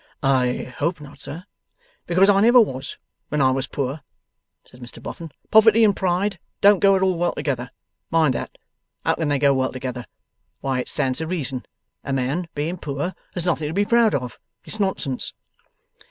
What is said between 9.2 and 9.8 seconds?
they go well